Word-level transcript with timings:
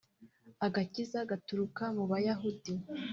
Agakiza 0.65 1.19
gaturuka 1.29 1.83
mu 1.95 2.03
bayahudi 2.11 2.73